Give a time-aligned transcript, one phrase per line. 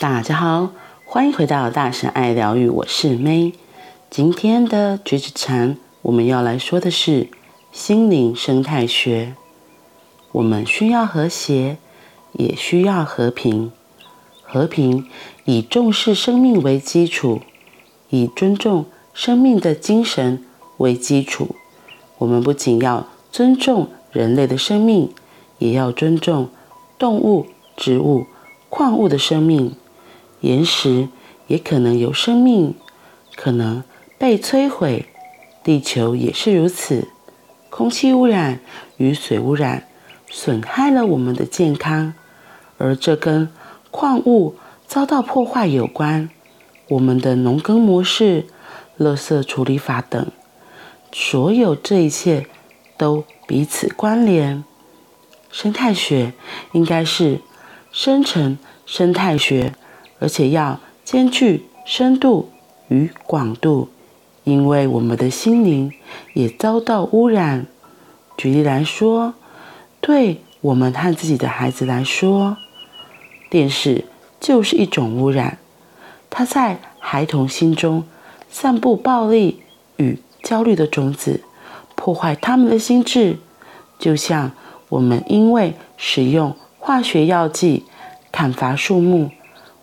[0.00, 0.70] 大家好，
[1.04, 3.52] 欢迎回到大神爱疗愈，我是 May。
[4.08, 7.28] 今天的橘子禅，我们要来说的是
[7.70, 9.34] 心灵生态学。
[10.32, 11.76] 我们需要和谐，
[12.32, 13.72] 也需要和平。
[14.42, 15.06] 和平
[15.44, 17.42] 以重视生命为基础，
[18.08, 20.42] 以尊重生命的精神
[20.78, 21.54] 为基础。
[22.16, 25.12] 我们不仅要尊重人类的生命，
[25.58, 26.48] 也要尊重
[26.96, 27.44] 动物、
[27.76, 28.24] 植物、
[28.70, 29.76] 矿物的生命。
[30.40, 31.08] 岩石
[31.46, 32.74] 也可能有生命，
[33.36, 33.82] 可能
[34.18, 35.06] 被摧毁。
[35.62, 37.08] 地球也是如此。
[37.68, 38.60] 空气污染
[38.96, 39.86] 与水污染
[40.28, 42.14] 损害了我们的健康，
[42.78, 43.50] 而这跟
[43.90, 46.30] 矿物遭到破坏有关。
[46.88, 48.46] 我们的农耕模式、
[48.98, 50.26] 垃圾处理法等，
[51.12, 52.46] 所有这一切
[52.96, 54.64] 都彼此关联。
[55.52, 56.32] 生态学
[56.72, 57.40] 应该是
[57.92, 59.74] 深层生态学。
[60.20, 62.50] 而且要兼具深度
[62.88, 63.88] 与广度，
[64.44, 65.92] 因为我们的心灵
[66.34, 67.66] 也遭到污染。
[68.36, 69.34] 举例来说，
[70.00, 72.56] 对我们和自己的孩子来说，
[73.50, 74.04] 电视
[74.38, 75.58] 就是一种污染，
[76.30, 78.04] 它在孩童心中
[78.48, 79.62] 散布暴力
[79.96, 81.42] 与焦虑的种子，
[81.94, 83.38] 破坏他们的心智。
[83.98, 84.52] 就像
[84.88, 87.84] 我们因为使用化学药剂
[88.32, 89.30] 砍伐树木，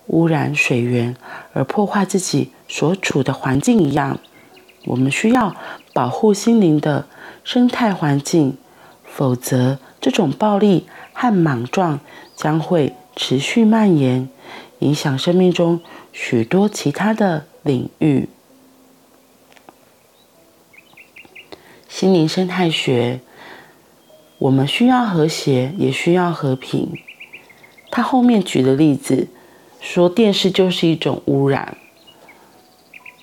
[0.07, 1.15] 污染水源
[1.53, 4.19] 而破坏自己所处的环境一样，
[4.85, 5.55] 我们需要
[5.93, 7.07] 保护心灵的
[7.43, 8.57] 生态环境，
[9.03, 11.99] 否则这种暴力和莽撞
[12.35, 14.29] 将会持续蔓延，
[14.79, 15.81] 影响生命中
[16.13, 18.29] 许多其他的领域。
[21.89, 23.19] 心灵生态学，
[24.37, 26.97] 我们需要和谐，也需要和平。
[27.91, 29.27] 他后面举的例子。
[29.79, 31.77] 说电视就是一种污染，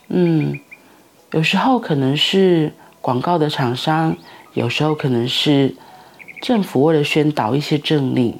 [0.09, 0.59] 嗯，
[1.33, 4.17] 有时候可能是广告的厂商，
[4.55, 5.75] 有时候可能是
[6.41, 8.39] 政府为了宣导一些政令，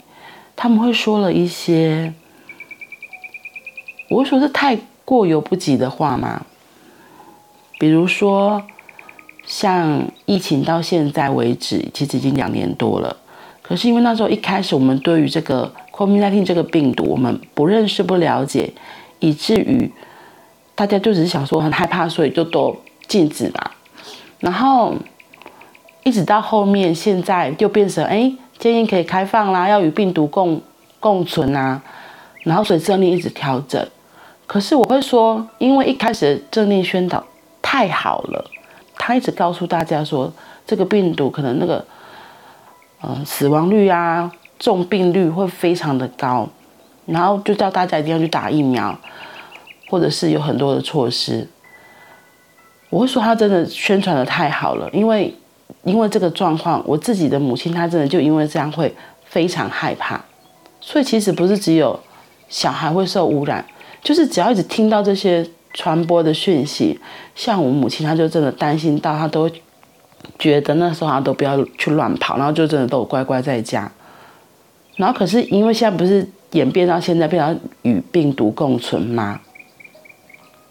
[0.57, 2.15] 他们会说了一些，
[4.09, 6.47] 我说是太过犹不及的话嘛。
[7.79, 8.63] 比如说，
[9.45, 13.17] 像疫情到现在为止，其实已经两年多了，
[13.61, 15.71] 可是因为那时候一开始我们对于这个。
[15.95, 18.73] COVID-19 这个病毒，我们不认识、不了解，
[19.21, 19.89] 以至于
[20.75, 23.71] 大家就只是想说很害怕，所以就都禁止嘛。
[24.41, 24.93] 然后
[26.03, 30.61] 一直到后面，现在就变成哎，建议可以开放啦，要与病毒共
[30.99, 31.81] 共存啊。
[32.43, 33.87] 然后所以政令一直调整。
[34.47, 37.25] 可是我会说，因为一开始的政令宣导
[37.63, 38.45] 太好了，
[38.97, 40.31] 他一直告诉大家说，
[40.67, 41.85] 这个病毒可能那个
[43.01, 44.33] 呃死亡率啊。
[44.59, 46.49] 重病率会非常的高，
[47.07, 48.99] 然后就叫大家一定要去打疫苗，
[49.89, 51.49] 或者是有很多的措施。
[52.91, 55.35] 我会说他真的宣传的太好了，因为
[55.83, 58.95] 因为这个状况，我自己的母亲她真的就因为这样会
[59.25, 60.21] 非常害怕。
[60.81, 61.99] 所以其实不是只有
[62.49, 63.65] 小孩会受污染，
[64.03, 67.01] 就是只要一直听到这些传播的讯息，
[67.35, 69.51] 像我母亲她就真的担心到，她都
[70.39, 73.91] 觉得那时候她都不要去乱跑，然后就真的都乖乖在家。
[74.97, 79.41] 然后可是因为现在不是演变到现在变成与病毒共存吗？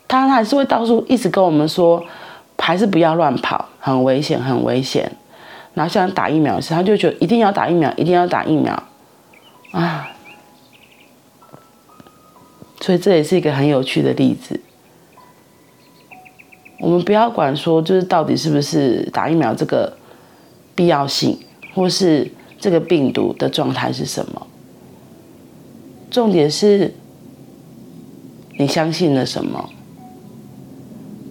[0.07, 2.01] 他还是会到处一直跟我们说，
[2.57, 5.11] 还是不要乱跑，很危险，很危险。
[5.73, 8.81] 然后像打疫苗时，他就觉得一定要打疫苗，一定要打疫苗
[9.71, 10.09] 啊。
[12.79, 14.61] 所以这也是一个很有趣的例子。
[16.79, 19.97] 我们不要管说，就是到底是不是打疫苗这个
[20.73, 21.37] 必要性，
[21.75, 22.31] 或是。
[22.63, 24.47] 这个病毒的状态是什么？
[26.09, 26.93] 重点是
[28.57, 29.69] 你相信了什么？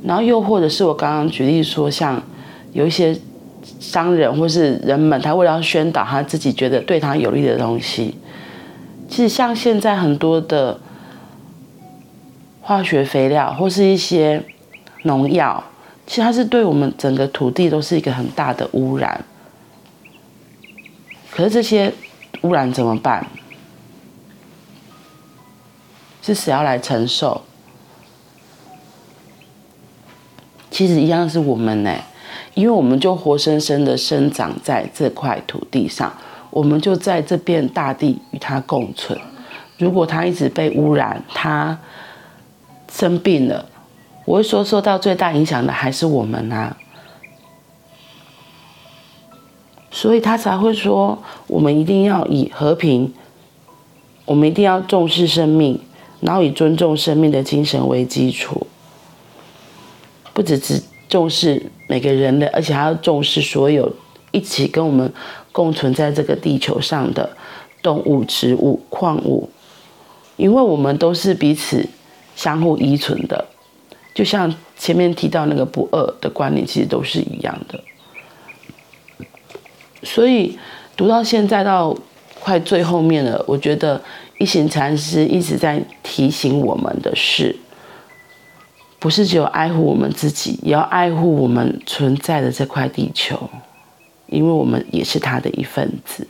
[0.04, 2.22] 然后又或者是我刚刚举例说，像
[2.74, 3.18] 有一些
[3.80, 8.14] 商人或是人们，他为了要宣导他自己觉得对他有利的东西，
[9.08, 10.78] 其实像现在很多的
[12.60, 14.44] 化学肥料或是一些
[15.04, 15.64] 农药，
[16.06, 19.24] 其实它是对我们整个土地都是一个很大的污染。
[21.32, 21.92] 可是这些
[22.42, 23.26] 污染怎么办？
[26.20, 27.42] 是谁要来承受？
[30.70, 31.94] 其实一样是我们呢，
[32.54, 36.12] 因为我们就活生生的生长在这块土地上，
[36.50, 39.18] 我们就在这片大地与它共存。
[39.78, 41.78] 如果它一直被污染，它
[42.90, 43.66] 生病了，
[44.24, 46.76] 我会说受到最大影响的还是我们啊。
[49.94, 53.12] 所以他才会说，我们一定要以和平，
[54.24, 55.78] 我们一定要重视生命，
[56.20, 58.66] 然后以尊重生命的精神为基础，
[60.32, 63.94] 不只只重视每个人类，而且还要重视所有
[64.30, 65.12] 一起跟我们
[65.52, 67.36] 共存在这个地球上的
[67.82, 69.50] 动物、植物、矿物，
[70.36, 71.86] 因为我们都是彼此
[72.34, 73.44] 相互依存的，
[74.14, 77.78] 就像前面提到那个不二的观念，其实都是一样的。
[80.02, 80.58] 所以
[80.96, 81.96] 读到现在到
[82.40, 84.02] 快最后面了，我觉得
[84.38, 87.54] 一行禅师一直在提醒我们的是，
[88.98, 93.48] 不是只有爱护我们自己，也要爱护我们存在的这块地球，
[94.26, 96.26] 因为我们也是他的一份子。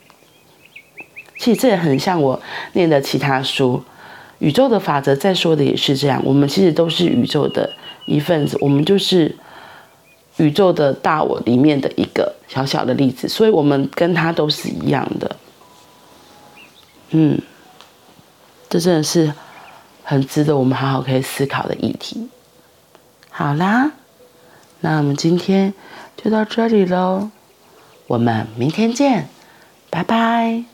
[1.39, 2.41] 其实这也很像我
[2.75, 3.83] 念的其他书，
[4.39, 7.71] 宇宙的法则在说的也是这样，我们其实都是宇宙的
[8.07, 9.35] 一份子，我们就是。
[10.39, 15.37] 宇宙的大我里面的一个小小的例子，所以我们跟他都是一样的。
[17.11, 17.39] 嗯，
[18.69, 19.33] 这真的是
[20.03, 22.29] 很值得我们好好可以思考的议题。
[23.29, 23.93] 好啦，
[24.81, 25.75] 那我们今天
[26.17, 27.31] 就到这里喽，
[28.07, 29.29] 我们明天见，
[29.91, 30.72] 拜拜。